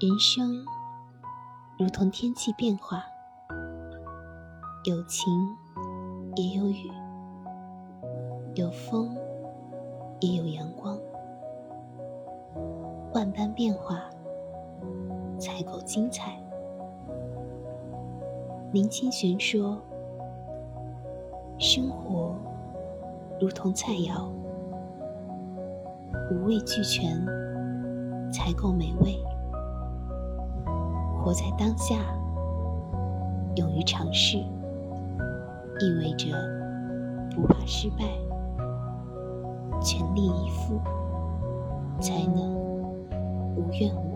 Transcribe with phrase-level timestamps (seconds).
[0.00, 0.64] 人生
[1.78, 3.04] 如同天气变化，
[4.84, 5.30] 有晴
[6.36, 6.90] 也有雨，
[8.54, 9.14] 有风
[10.20, 10.98] 也有阳光，
[13.12, 14.00] 万般变化
[15.38, 16.42] 才够精彩。
[18.72, 19.78] 林清玄说
[21.60, 22.34] ：“生活
[23.38, 24.30] 如同菜肴，
[26.30, 27.22] 五味俱全
[28.32, 29.22] 才够美味。”
[31.22, 31.96] 活在当下，
[33.56, 36.28] 勇于尝试，意味着
[37.36, 38.04] 不怕失败，
[39.82, 40.80] 全力以赴，
[42.00, 42.54] 才能
[43.54, 44.09] 无怨无。